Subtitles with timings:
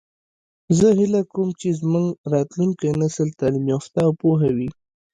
[0.77, 4.69] زه هیله کوم چې زموږ راتلونکی نسل تعلیم یافته او پوه وي